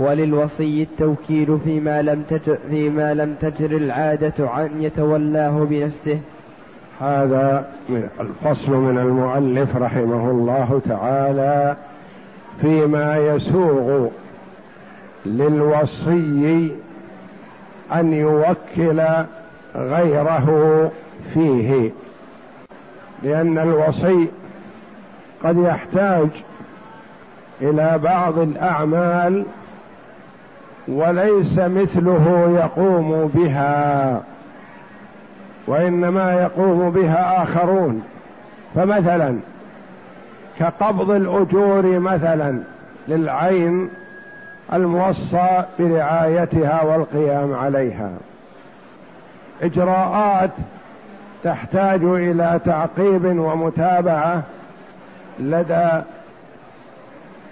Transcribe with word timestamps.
وللوصي 0.00 0.82
التوكيل 0.82 1.58
فيما 1.64 2.02
لم 2.02 2.22
تجر 2.22 2.58
فيما 2.70 3.14
لم 3.14 3.34
تجر 3.34 3.76
العادة 3.76 4.64
أن 4.64 4.82
يتولاه 4.82 5.66
بنفسه. 5.70 6.20
هذا 7.00 7.66
من 7.88 8.08
الفصل 8.20 8.72
من 8.72 8.98
المؤلف 8.98 9.76
رحمه 9.76 10.30
الله 10.30 10.80
تعالى 10.88 11.76
فيما 12.60 13.16
يسوغ 13.16 14.08
للوصي 15.26 16.76
أن 17.92 18.12
يوكل 18.12 19.02
غيره 19.76 20.90
فيه. 21.34 21.90
لأن 23.22 23.58
الوصي 23.58 24.28
قد 25.44 25.56
يحتاج 25.58 26.28
إلى 27.62 27.98
بعض 27.98 28.38
الأعمال 28.38 29.44
وليس 30.88 31.58
مثله 31.58 32.50
يقوم 32.60 33.30
بها 33.34 34.22
وإنما 35.66 36.32
يقوم 36.32 36.90
بها 36.90 37.42
آخرون. 37.42 38.02
فمثلا 38.74 39.38
كقبض 40.58 41.10
الأجور 41.10 41.98
مثلا 41.98 42.62
للعين 43.08 43.90
الموصى 44.72 45.64
برعايتها 45.78 46.82
والقيام 46.82 47.54
عليها. 47.54 48.10
إجراءات 49.62 50.50
تحتاج 51.44 52.00
إلى 52.04 52.60
تعقيب 52.64 53.24
ومتابعة 53.24 54.42
لدى 55.40 55.88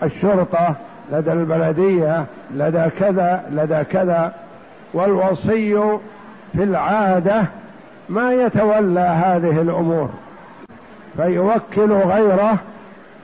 الشرطة 0.02 0.74
لدى 1.12 1.32
البلدية 1.32 2.24
لدى 2.54 2.84
كذا 2.98 3.42
لدى 3.50 3.84
كذا. 3.84 4.32
والوصي 4.94 5.98
في 6.52 6.62
العادة 6.62 7.42
ما 8.08 8.32
يتولى 8.32 9.00
هذه 9.00 9.60
الأمور 9.60 10.08
فيوكل 11.16 11.92
غيره 11.92 12.58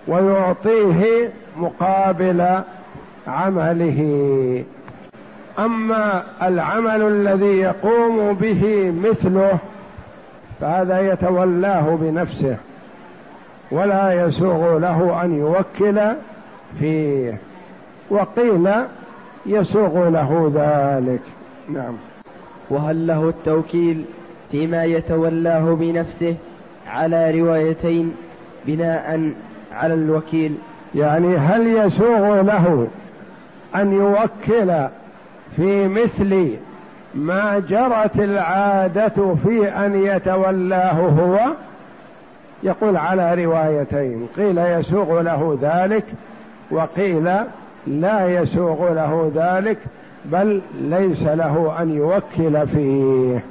ويعطيه 0.09 1.31
مقابل 1.57 2.61
عمله. 3.27 4.65
أما 5.59 6.23
العمل 6.43 7.03
الذي 7.03 7.59
يقوم 7.61 8.33
به 8.33 8.95
مثله 9.05 9.59
فهذا 10.61 11.13
يتولاه 11.13 11.99
بنفسه 12.01 12.57
ولا 13.71 14.27
يسوغ 14.27 14.79
له 14.79 15.25
أن 15.25 15.39
يوكل 15.39 16.01
فيه. 16.79 17.39
وقيل 18.11 18.71
يسوغ 19.47 20.09
له 20.09 20.53
ذلك. 20.55 21.21
نعم. 21.69 21.95
وهل 22.71 23.07
له 23.07 23.29
التوكيل 23.29 24.05
فيما 24.51 24.85
يتولاه 24.85 25.75
بنفسه 25.75 26.37
على 26.87 27.41
روايتين 27.41 28.15
بناء 28.67 29.33
على 29.73 29.95
الوكيل؟ 29.95 30.55
يعني 30.95 31.37
هل 31.37 31.67
يسوغ 31.67 32.41
له 32.41 32.89
أن 33.75 33.93
يوكل 33.93 34.89
في 35.57 35.89
مثل 35.89 36.57
ما 37.15 37.59
جرت 37.59 38.17
العادة 38.17 39.35
في 39.35 39.69
أن 39.69 40.05
يتولاه 40.05 40.93
هو؟ 40.93 41.41
يقول 42.63 42.97
على 42.97 43.45
روايتين 43.45 44.27
قيل 44.37 44.59
يسوغ 44.59 45.21
له 45.21 45.59
ذلك 45.63 46.05
وقيل 46.71 47.31
لا 47.87 48.41
يسوغ 48.41 48.93
له 48.93 49.33
ذلك 49.35 49.79
بل 50.25 50.61
ليس 50.81 51.23
له 51.23 51.83
أن 51.83 51.97
يوكل 51.97 52.67
فيه. 52.67 53.45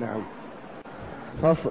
نعم. 0.00 0.20
فصل. 1.42 1.70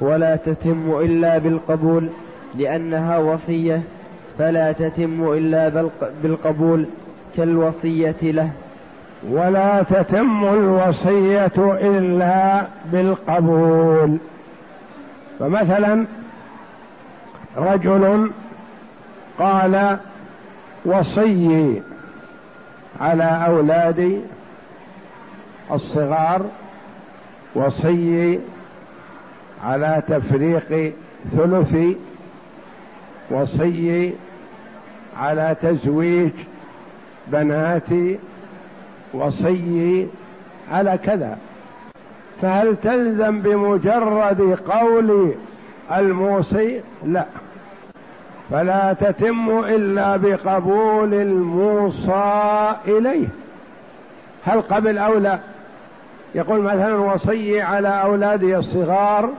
ولا 0.00 0.36
تتم 0.36 0.98
إلا 1.00 1.38
بالقبول 1.38 2.08
لأنها 2.54 3.18
وصية. 3.18 3.82
فلا 4.38 4.72
تتم 4.72 5.32
إلا 5.32 5.88
بالقبول 6.22 6.86
كالوصية 7.36 8.16
له. 8.22 8.50
ولا 9.30 9.82
تتم 9.82 10.44
الوصية 10.44 11.52
إلا 11.58 12.66
بالقبول. 12.92 14.18
فمثلا 15.38 16.06
رجل 17.56 18.30
قال 19.38 19.98
وصي 20.84 21.82
على 23.00 23.24
أولادي 23.46 24.20
الصغار 25.72 26.42
وصي 27.54 28.40
على 29.64 30.02
تفريق 30.08 30.92
ثلثي 31.36 31.96
وصي 33.30 34.12
على 35.16 35.56
تزويج 35.62 36.32
بناتي 37.26 38.18
وصي 39.14 40.06
على 40.72 40.98
كذا. 41.04 41.38
فهل 42.42 42.76
تلزم 42.82 43.40
بمجرد 43.40 44.58
قول 44.68 45.34
الموصي؟ 45.92 46.80
لا. 47.04 47.26
فلا 48.50 48.92
تتم 48.92 49.58
إلا 49.58 50.16
بقبول 50.16 51.14
الموصى 51.14 52.74
إليه. 52.86 53.26
هل 54.44 54.60
قبل 54.60 54.98
أو 54.98 55.18
لا؟ 55.18 55.38
يقول 56.34 56.60
مثلا 56.60 56.94
وصي 56.96 57.60
على 57.60 57.88
أولادي 57.88 58.56
الصغار 58.56 59.30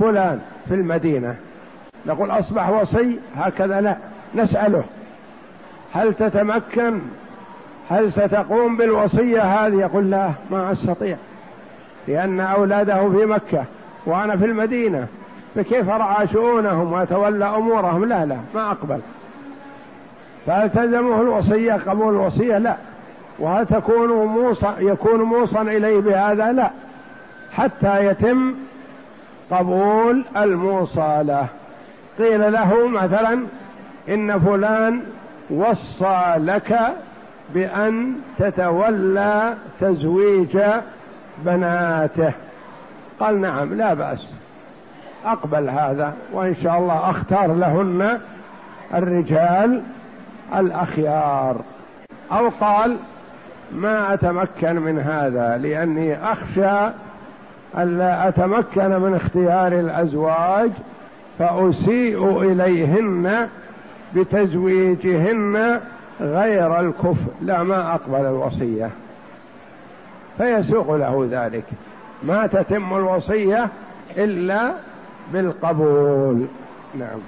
فلان 0.00 0.40
في 0.68 0.74
المدينة. 0.74 1.36
نقول 2.06 2.30
أصبح 2.30 2.68
وصي؟ 2.68 3.18
هكذا 3.36 3.80
لا 3.80 3.96
نسأله. 4.34 4.84
هل 5.92 6.14
تتمكن؟ 6.14 7.00
هل 7.90 8.12
ستقوم 8.12 8.76
بالوصية 8.76 9.42
هذه؟ 9.42 9.80
يقول 9.80 10.10
لا 10.10 10.30
ما 10.50 10.72
أستطيع 10.72 11.16
لأن 12.08 12.40
أولاده 12.40 13.08
في 13.10 13.26
مكة 13.26 13.64
وأنا 14.06 14.36
في 14.36 14.44
المدينة. 14.44 15.06
فكيف 15.58 15.88
رعى 15.88 16.28
شؤونهم 16.28 16.92
وتولى 16.92 17.44
أمورهم؟ 17.44 18.04
لا 18.04 18.26
لا 18.26 18.36
ما 18.54 18.70
أقبل. 18.70 19.00
فهل 20.46 20.70
تلزمه 20.70 21.20
الوصية 21.20 21.72
قبول 21.72 22.14
الوصية؟ 22.14 22.58
لا. 22.58 22.76
وهل 23.38 23.66
تكون 23.66 24.08
موصى 24.08 24.74
يكون 24.78 25.22
موصى 25.22 25.60
إليه 25.60 26.00
بهذا؟ 26.00 26.52
لا. 26.52 26.70
حتى 27.52 28.06
يتم 28.06 28.54
قبول 29.50 30.24
الموصى 30.36 31.20
له 31.22 31.46
قيل 32.18 32.52
له 32.52 32.88
مثلا 32.88 33.40
إن 34.08 34.38
فلان 34.38 35.02
وصى 35.50 36.34
لك 36.36 36.78
بأن 37.54 38.14
تتولى 38.38 39.54
تزويج 39.80 40.58
بناته. 41.38 42.32
قال 43.20 43.40
نعم 43.40 43.74
لا 43.74 43.94
بأس. 43.94 44.26
أقبل 45.32 45.70
هذا 45.70 46.14
وإن 46.32 46.54
شاء 46.62 46.78
الله 46.78 47.10
أختار 47.10 47.54
لهن 47.54 48.18
الرجال 48.94 49.82
الأخيار. 50.56 51.56
أو 52.32 52.48
قال 52.60 52.96
ما 53.72 54.14
أتمكن 54.14 54.76
من 54.76 54.98
هذا 54.98 55.58
لأني 55.58 56.32
أخشى 56.32 56.92
الا 57.78 58.28
أتمكن 58.28 58.90
من 58.90 59.14
اختيار 59.14 59.72
الأزواج 59.72 60.70
فأسيء 61.38 62.42
إليهن 62.42 63.48
بتزويجهن 64.14 65.80
غير 66.20 66.80
الكفء 66.80 67.32
لا 67.42 67.62
ما 67.62 67.94
أقبل 67.94 68.26
الوصية. 68.26 68.90
فيسوق 70.38 70.96
له 70.96 71.28
ذلك. 71.30 71.64
ما 72.22 72.46
تتم 72.46 72.96
الوصية 72.96 73.68
إلا 74.16 74.72
بالقبول. 75.32 76.46
نعم. 76.98 77.18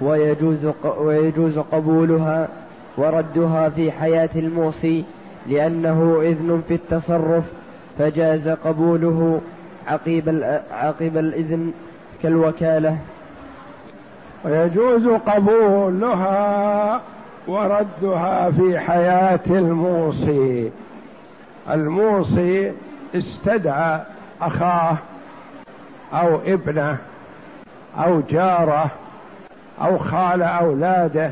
ويجوز 0.00 0.66
ويجوز 0.98 1.58
قبولها 1.58 2.48
وردها 2.96 3.68
في 3.68 3.92
حياة 3.92 4.30
الموصي 4.36 5.04
لأنه 5.46 6.20
إذن 6.22 6.62
في 6.68 6.74
التصرف 6.74 7.52
فجاز 7.98 8.48
قبوله 8.48 9.40
عقيب 9.86 10.28
عقب 10.70 11.16
الإذن 11.16 11.72
كالوكالة. 12.22 12.98
ويجوز 14.44 15.06
قبولها 15.06 17.00
وردها 17.48 18.50
في 18.50 18.78
حياة 18.78 19.40
الموصي. 19.50 20.70
الموصي 21.70 22.72
استدعى 23.14 24.00
أخاه. 24.40 24.96
أو 26.20 26.40
ابنه 26.46 26.96
أو 27.98 28.20
جاره 28.20 28.90
أو 29.82 29.98
خال 29.98 30.42
أولاده. 30.42 31.30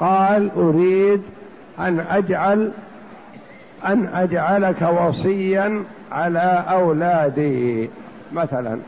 قال 0.00 0.50
أريد 0.56 1.22
أن 1.78 2.00
أجعل 2.10 2.72
أن 3.86 4.08
أجعلك 4.14 4.82
وصيا 4.82 5.84
على 6.12 6.64
أولادي 6.68 7.90
مثلا. 8.32 8.78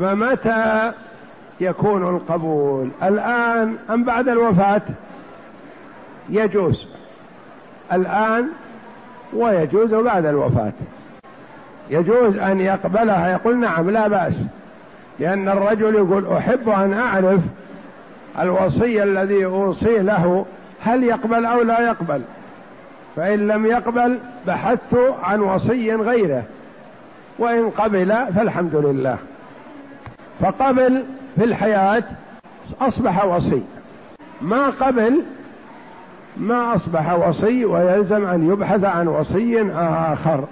فمتى 0.00 0.92
يكون 1.60 2.16
القبول؟ 2.16 2.88
الآن 3.02 3.76
أم 3.90 4.04
بعد 4.04 4.28
الوفاة؟ 4.28 4.82
يجوز. 6.28 6.86
الآن 7.92 8.48
ويجوز 9.32 9.94
بعد 9.94 10.26
الوفاة. 10.26 10.72
يجوز 11.90 12.38
أن 12.38 12.60
يقبلها. 12.60 13.28
يقول 13.28 13.58
نعم 13.58 13.90
لا 13.90 14.08
بأس. 14.08 14.34
لأن 15.18 15.48
الرجل 15.48 15.94
يقول 15.94 16.32
أحب 16.32 16.68
أن 16.68 16.92
أعرف 16.92 17.40
الوصي 18.40 19.02
الذي 19.02 19.44
أوصيه 19.44 20.00
له 20.00 20.46
هل 20.82 21.04
يقبل 21.04 21.46
أو 21.46 21.62
لا 21.62 21.80
يقبل. 21.80 22.22
فإن 23.16 23.48
لم 23.48 23.66
يقبل 23.66 24.18
بحثت 24.46 25.14
عن 25.22 25.40
وصي 25.40 25.94
غيره. 25.94 26.42
وإن 27.38 27.70
قبل 27.70 28.14
فالحمد 28.36 28.76
لله. 28.76 29.16
فقبل 30.40 31.04
في 31.36 31.44
الحياة 31.44 32.02
أصبح 32.80 33.24
وصي. 33.24 33.62
ما 34.40 34.70
قبل 34.70 35.22
ما 36.36 36.76
أصبح 36.76 37.12
وصي 37.12 37.64
ويلزم 37.64 38.24
أن 38.26 38.52
يبحث 38.52 38.84
عن 38.84 39.08
وصي 39.08 39.70
آخر. 39.76 40.44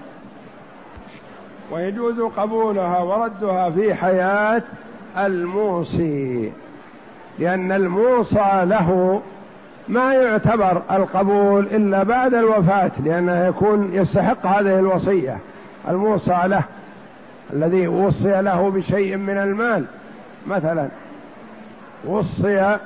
ويجوز 1.73 2.21
قبولها 2.21 2.99
وردها 2.99 3.71
في 3.71 3.95
حياة 3.95 4.63
الموصي 5.19 6.53
لأن 7.39 7.73
الموصى 7.73 8.63
له 8.65 9.21
ما 9.89 10.15
يعتبر 10.15 10.83
القبول 10.91 11.67
إلا 11.67 12.03
بعد 12.03 12.35
الوفاة 12.35 12.91
لأنه 13.05 13.47
يكون 13.47 13.91
يستحق 13.93 14.47
هذه 14.47 14.79
الوصية. 14.79 15.39
الموصى 15.89 16.41
له 16.45 16.63
الذي 17.53 17.89
وصي 17.89 18.43
له 18.43 18.71
بشيء 18.71 19.17
من 19.17 19.39
المال 19.39 19.85
مثلا 20.47 20.89
وصي 22.05 22.77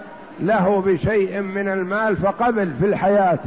له 0.40 0.82
بشيء 0.86 1.40
من 1.40 1.68
المال 1.68 2.16
فقبل 2.16 2.72
في 2.80 2.86
الحياة. 2.86 3.38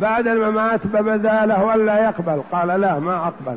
بعد 0.00 0.26
الممات 0.26 0.86
بدا 0.86 1.46
له 1.46 1.74
ألا 1.74 2.04
يقبل 2.04 2.42
قال 2.52 2.68
لا 2.68 2.98
ما 2.98 3.16
أقبل. 3.16 3.56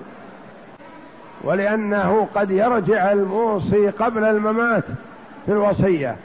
ولأنه 1.47 2.27
قد 2.35 2.51
يرجع 2.51 3.11
الموصي 3.11 3.89
قبل 3.89 4.23
الممات 4.23 4.83
في 5.45 5.51
الوصية. 5.51 6.15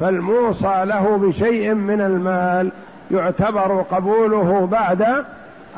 فالموصى 0.00 0.82
له 0.84 1.16
بشيء 1.16 1.74
من 1.74 2.00
المال 2.00 2.72
يعتبر 3.10 3.84
قبوله 3.90 4.66
بعد 4.66 5.24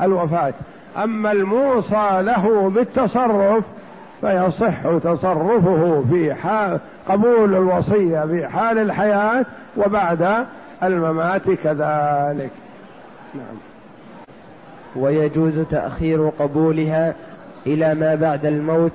الوفاة. 0.01 0.53
أما 0.97 1.31
الموصى 1.31 2.21
له 2.21 2.71
بالتصرف 2.75 3.63
فيصح 4.21 4.97
تصرفه 5.03 6.03
في 6.09 6.33
حال 6.33 6.79
قبول 7.09 7.55
الوصية 7.55 8.25
في 8.25 8.47
حال 8.47 8.77
الحياة 8.77 9.45
وبعد 9.77 10.45
الممات 10.83 11.49
كذلك. 11.49 12.51
نعم. 13.35 13.57
ويجوز 14.95 15.59
تأخير 15.59 16.29
قبولها 16.39 17.13
إلى 17.67 17.95
ما 17.95 18.15
بعد 18.15 18.45
الموت 18.45 18.91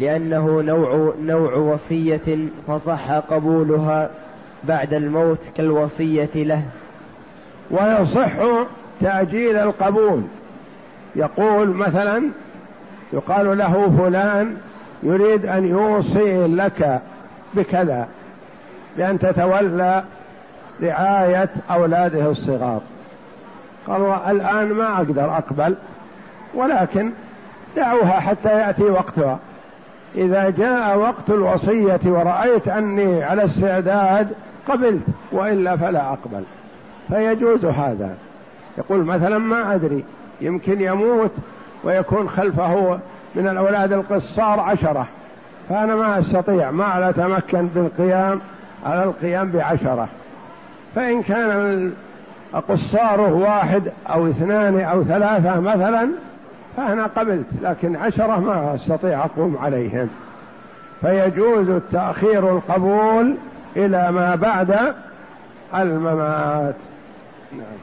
لأنه 0.00 0.60
نوع 0.62 1.14
نوع 1.20 1.54
وصية 1.54 2.48
فصح 2.68 3.10
قبولها 3.10 4.10
بعد 4.64 4.94
الموت 4.94 5.38
كالوصية 5.56 6.30
له. 6.34 6.62
ويصح 7.70 8.32
تأجيل 9.00 9.56
القبول. 9.56 10.22
يقول 11.16 11.68
مثلا 11.68 12.30
يقال 13.12 13.58
له 13.58 13.90
فلان 13.98 14.56
يريد 15.02 15.46
أن 15.46 15.68
يوصي 15.68 16.46
لك 16.46 17.00
بكذا 17.54 18.08
بأن 18.96 19.18
تتولى 19.18 20.04
رعاية 20.82 21.50
أولاده 21.70 22.30
الصغار. 22.30 22.80
قال 23.86 24.02
الآن 24.36 24.72
ما 24.72 24.96
أقدر 24.96 25.36
أقبل 25.36 25.74
ولكن 26.54 27.12
دعوها 27.76 28.20
حتى 28.20 28.48
يأتي 28.48 28.82
وقتها. 28.82 29.38
إذا 30.14 30.50
جاء 30.50 30.98
وقت 30.98 31.30
الوصية 31.30 32.00
ورأيت 32.04 32.68
أني 32.68 33.22
على 33.22 33.44
استعداد 33.44 34.28
قبلت 34.68 35.02
وإلا 35.32 35.76
فلا 35.76 36.12
أقبل. 36.12 36.42
فيجوز 37.08 37.64
هذا. 37.64 38.14
يقول 38.78 39.04
مثلا 39.04 39.38
ما 39.38 39.74
أدري 39.74 40.04
يمكن 40.40 40.80
يموت 40.80 41.32
ويكون 41.84 42.28
خلفه 42.28 42.98
من 43.34 43.48
الأولاد 43.48 43.92
القصار 43.92 44.60
عشرة. 44.60 45.06
فأنا 45.68 45.96
ما 45.96 46.18
أستطيع 46.18 46.70
ما 46.70 47.08
أتمكن 47.08 47.66
بالقيام 47.66 48.40
على 48.86 49.04
القيام 49.04 49.50
بعشرة. 49.50 50.08
فإن 50.94 51.22
كان 51.22 51.92
قصاره 52.68 53.32
واحد 53.32 53.82
أو 54.10 54.26
اثنان 54.26 54.80
أو 54.80 55.04
ثلاثة 55.04 55.60
مثلا 55.60 56.08
فأنا 56.76 57.06
قبلت 57.06 57.46
لكن 57.62 57.96
عشرة 57.96 58.40
ما 58.40 58.74
أستطيع 58.74 59.24
أقوم 59.24 59.58
عليهم. 59.58 60.08
فيجوز 61.00 61.68
التأخير 61.68 62.56
القبول 62.56 63.36
إلى 63.76 64.12
ما 64.12 64.34
بعد 64.34 64.94
الممات. 65.74 66.74
نعم. 67.52 67.78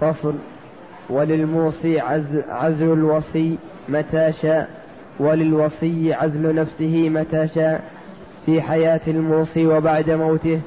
فصل. 0.00 0.34
وللموصي 1.10 2.00
عزل, 2.00 2.42
عزل 2.48 2.92
الوصي 2.92 3.58
متى 3.88 4.32
شاء. 4.32 4.68
وللوصي 5.18 6.14
عزل 6.14 6.54
نفسه 6.54 7.08
متى 7.08 7.48
شاء. 7.48 7.84
في 8.46 8.62
حياة 8.62 9.00
الموصي 9.08 9.66
وبعد 9.66 10.10
موته. 10.10 10.60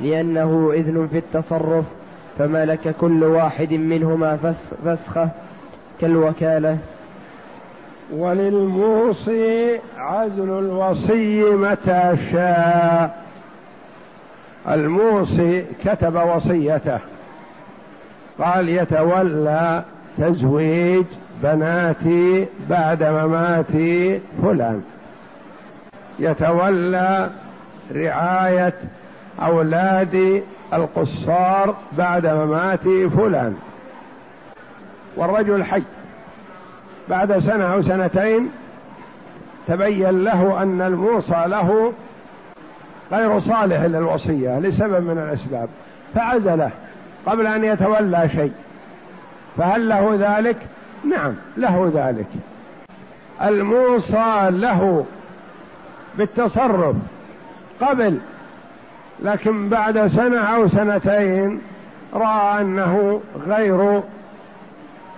لأنه 0.00 0.70
إذن 0.74 1.08
في 1.12 1.18
التصرف. 1.18 1.84
فملك 2.38 2.94
كل 3.00 3.24
واحد 3.24 3.72
منهما 3.72 4.54
فسخه. 4.84 5.30
كالوكالة. 6.00 6.78
وللموصي 8.12 9.80
عزل 9.98 10.58
الوصي 10.58 11.44
متى 11.44 12.16
شاء. 12.32 13.26
الموصي 14.68 15.64
كتب 15.84 16.14
وصيته 16.14 16.98
قال 18.38 18.68
يتولى 18.68 19.82
تزويج 20.18 21.04
بناتي 21.42 22.46
بعد 22.70 23.02
ممات 23.02 23.72
فلان. 24.42 24.82
يتولى 26.18 27.30
رعاية 27.94 28.74
أولاد 29.42 30.42
القصار 30.72 31.74
بعد 31.98 32.26
ممات 32.26 32.88
فلان. 33.16 33.56
والرجل 35.16 35.64
حي. 35.64 35.82
بعد 37.08 37.38
سنة 37.38 37.64
أو 37.64 37.82
سنتين 37.82 38.50
تبين 39.66 40.24
له 40.24 40.62
أن 40.62 40.80
الموصى 40.80 41.44
له 41.46 41.92
غير 43.12 43.40
صالح 43.40 43.80
للوصية 43.80 44.58
لسبب 44.58 45.02
من 45.04 45.18
الأسباب. 45.18 45.68
فعزله 46.14 46.70
قبل 47.26 47.46
أن 47.46 47.64
يتولى 47.64 48.28
شيء. 48.28 48.52
فهل 49.56 49.88
له 49.88 50.16
ذلك؟ 50.20 50.56
نعم 51.04 51.34
له 51.56 51.92
ذلك. 51.94 52.28
الموصى 53.42 54.48
له 54.50 55.06
بالتصرف 56.18 56.96
قبل 57.80 58.18
لكن 59.22 59.68
بعد 59.68 60.06
سنة 60.06 60.40
أو 60.40 60.68
سنتين 60.68 61.60
رأى 62.14 62.60
أنه 62.60 63.20
غير 63.46 64.02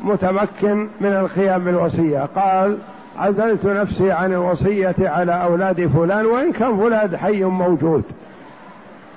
متمكن 0.00 0.88
من 1.00 1.12
القيام 1.12 1.64
بالوصية. 1.64 2.28
قال 2.36 2.78
عزلت 3.18 3.66
نفسي 3.66 4.12
عن 4.12 4.32
الوصية 4.32 4.94
على 5.00 5.42
أولاد 5.42 5.86
فلان 5.86 6.26
وإن 6.26 6.52
كان 6.52 6.78
فلان 6.78 7.16
حي 7.16 7.44
موجود. 7.44 8.04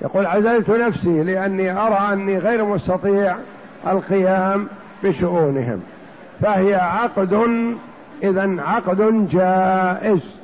يقول 0.02 0.26
عزلت 0.26 0.70
نفسي 0.70 1.22
لأني 1.22 1.70
أرى 1.70 2.12
أني 2.12 2.38
غير 2.38 2.64
مستطيع 2.64 3.36
القيام 3.86 4.66
بشؤونهم. 5.04 5.80
فهي 6.40 6.74
عقد 6.74 7.32
إذا 8.22 8.56
عقد 8.58 9.28
جائز 9.30 10.40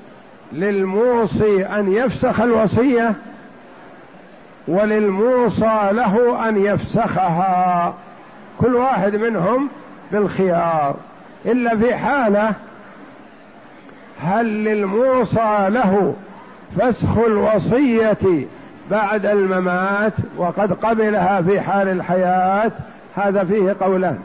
للموصي 0.53 1.67
أن 1.67 1.93
يفسخ 1.93 2.41
الوصية 2.41 3.15
وللموصى 4.69 5.89
له 5.93 6.49
أن 6.49 6.57
يفسخها. 6.57 7.95
كل 8.59 8.75
واحد 8.75 9.17
منهم 9.17 9.69
بالخيار. 10.13 10.97
إلا 11.47 11.77
في 11.77 11.95
حالة 11.95 12.53
هل 14.23 14.65
للموصى 14.65 15.67
له 15.69 16.15
فسخ 16.79 17.19
الوصية 17.19 18.47
بعد 18.91 19.27
الممات 19.27 20.13
وقد 20.37 20.73
قبلها 20.73 21.43
في 21.43 21.61
حال 21.61 21.89
الحياة؟ 21.89 22.73
هذا 23.17 23.45
فيه 23.45 23.77
قولان. 23.81 24.19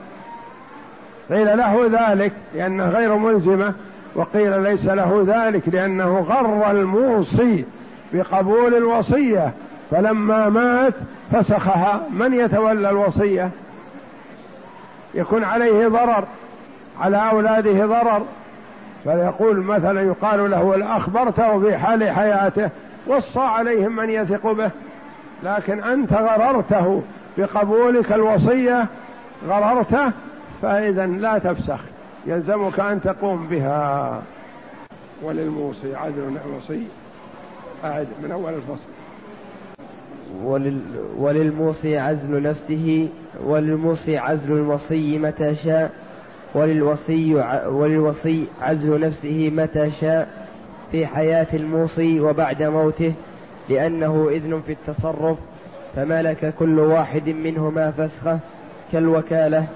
قيل 1.29 1.57
له 1.57 1.89
ذلك 1.91 2.31
لأنه 2.55 2.89
غير 2.89 3.15
ملزمة 3.15 3.73
وقيل 4.15 4.63
ليس 4.63 4.85
له 4.85 5.23
ذلك 5.27 5.69
لأنه 5.69 6.19
غر 6.19 6.71
الموصي 6.71 7.65
بقبول 8.13 8.75
الوصية 8.75 9.51
فلما 9.91 10.49
مات 10.49 10.93
فسخها. 11.31 12.01
من 12.11 12.33
يتولى 12.33 12.89
الوصية؟ 12.89 13.49
يكون 15.13 15.43
عليه 15.43 15.87
ضرر 15.87 16.25
على 17.01 17.29
أولاده 17.31 17.85
ضرر. 17.85 18.25
فيقول 19.03 19.57
مثلا 19.57 20.01
يقال 20.01 20.51
له 20.51 20.97
أخبرته 20.97 21.59
في 21.59 21.77
حال 21.77 22.11
حياته 22.11 22.69
وصى 23.07 23.39
عليهم 23.39 23.95
من 23.95 24.09
يثق 24.09 24.51
به. 24.51 24.71
لكن 25.43 25.83
أنت 25.83 26.13
غررته 26.13 27.03
بقبولك 27.37 28.13
الوصية 28.13 28.85
غررته 29.47 30.11
فإذا 30.61 31.05
لا 31.05 31.37
تفسخ. 31.37 31.79
يلزمك 32.25 32.79
أن 32.79 33.01
تقوم 33.01 33.47
بها. 33.47 34.21
وللموصي 35.23 35.95
عدل 35.95 36.37
الوصي 36.45 36.87
أعد 37.85 38.07
من 38.23 38.31
أول 38.31 38.53
الفصل. 38.53 38.87
ولل 40.43 40.81
وللموصي 41.17 41.97
عزل 41.97 42.43
نفسه 42.43 43.09
وللموصي 43.45 44.17
عزل 44.17 44.51
الوصي 44.51 45.19
متى 45.19 45.55
شاء 45.55 45.91
وللوصي 46.55 47.35
وللوصي 47.67 48.47
عزل 48.61 48.99
نفسه 48.99 49.51
متى 49.55 49.89
شاء 49.89 50.27
في 50.91 51.05
حياة 51.05 51.47
الموصي 51.53 52.19
وبعد 52.19 52.63
موته 52.63 53.13
لأنه 53.69 54.29
إذن 54.31 54.61
في 54.65 54.71
التصرف 54.71 55.37
فملك 55.95 56.53
كل 56.59 56.79
واحد 56.79 57.29
منهما 57.29 57.91
فسخه 57.91 58.39
كالوكالة. 58.91 59.67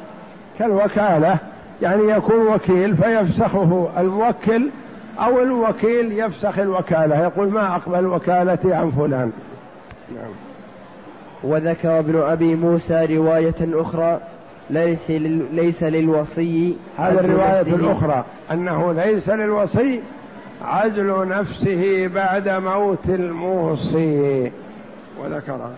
كالوكالة 0.59 1.37
يعني 1.81 2.03
يكون 2.03 2.47
وكيل 2.47 2.97
فيفسخه 2.97 3.89
الموكل 3.97 4.69
أو 5.19 5.43
الوكيل 5.43 6.11
يفسخ 6.11 6.59
الوكالة 6.59 7.23
يقول 7.23 7.49
ما 7.49 7.75
أقبل 7.75 8.05
وكالتي 8.05 8.73
عن 8.73 8.91
فلان. 8.91 9.31
نعم. 10.15 10.31
وذكر 11.43 11.99
ابن 11.99 12.19
أبي 12.19 12.55
موسى 12.55 13.05
رواية 13.05 13.55
أخرى 13.61 14.19
ليس 14.69 15.11
ليس 15.51 15.83
للوصي 15.83 16.75
هذه 16.97 17.19
الرواية 17.19 17.61
الأخرى 17.61 18.25
أنه 18.51 18.93
ليس 18.93 19.29
للوصي 19.29 20.01
عزل 20.61 21.27
نفسه 21.27 22.07
بعد 22.07 22.49
موت 22.49 23.05
الموصي. 23.09 24.51
وذكر. 25.19 25.69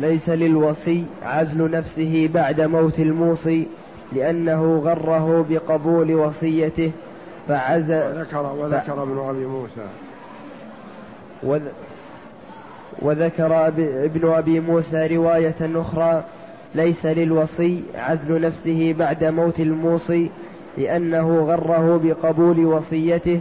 ليس 0.00 0.28
للوصي 0.28 1.04
عزل 1.22 1.70
نفسه 1.70 2.30
بعد 2.34 2.60
موت 2.60 3.00
الموصي 3.00 3.66
لأنه 4.12 4.78
غره 4.84 5.46
بقبول 5.50 6.14
وصيته 6.14 6.92
فعزل 7.48 8.02
وذكر 8.02 8.52
وذكر 8.58 9.02
ابن 9.02 9.18
أبي 9.18 9.46
موسى. 9.46 9.86
وذ 11.42 11.62
وذكر 12.98 13.66
ابن 14.04 14.28
أبي 14.28 14.60
موسى 14.60 15.06
رواية 15.16 15.56
أخرى 15.60 16.24
ليس 16.74 17.06
للوصي 17.06 17.82
عزل 17.94 18.40
نفسه 18.40 18.94
بعد 18.98 19.24
موت 19.24 19.60
الموصي 19.60 20.30
لأنه 20.78 21.44
غره 21.44 22.00
بقبول 22.04 22.66
وصيته 22.66 23.40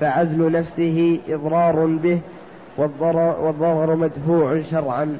فعزل 0.00 0.52
نفسه 0.52 1.18
إضرار 1.28 1.86
به 1.86 2.20
والضرر, 2.76 3.36
والضرر 3.40 3.94
مدفوع 3.94 4.60
شرعا. 4.60 5.16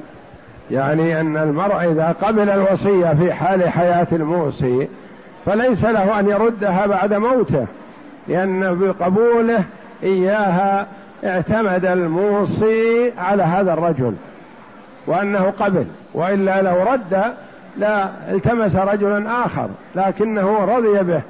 يعني 0.71 1.21
أن 1.21 1.37
المرء 1.37 1.91
إذا 1.91 2.15
قبل 2.21 2.49
الوصية 2.49 3.13
في 3.13 3.33
حال 3.33 3.69
حياة 3.69 4.07
الموصي 4.11 4.87
فليس 5.45 5.85
له 5.85 6.19
أن 6.19 6.29
يردها 6.29 6.85
بعد 6.85 7.13
موته 7.13 7.65
لأن 8.27 8.79
بقبوله 8.79 9.63
إياها 10.03 10.87
اعتمد 11.23 11.85
الموصي 11.85 13.11
على 13.17 13.43
هذا 13.43 13.73
الرجل 13.73 14.13
وأنه 15.07 15.53
قبل 15.59 15.85
وإلا 16.13 16.61
لو 16.61 16.83
رد 16.83 17.33
لا 17.77 18.09
التمس 18.31 18.75
رجلا 18.75 19.45
آخر 19.45 19.67
لكنه 19.95 20.65
رضي 20.65 21.03
به. 21.03 21.21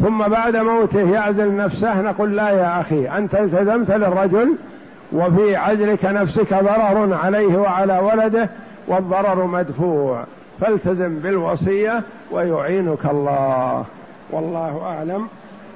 ثم 0.00 0.28
بعد 0.28 0.56
موته 0.56 1.10
يعزل 1.10 1.56
نفسه 1.56 2.00
نقول 2.00 2.36
لا 2.36 2.50
يا 2.50 2.80
أخي 2.80 3.08
أنت 3.08 3.34
التزمت 3.34 3.90
للرجل 3.90 4.54
وفي 5.12 5.56
عزلك 5.56 6.04
نفسك 6.04 6.54
ضرر 6.54 7.14
عليه 7.24 7.56
وعلى 7.56 7.98
ولده 7.98 8.48
والضرر 8.88 9.46
مدفوع. 9.46 10.24
فالتزم 10.60 11.18
بالوصية 11.18 12.02
ويعينك 12.30 13.04
الله. 13.04 13.84
والله 14.30 14.82
أعلم. 14.86 15.28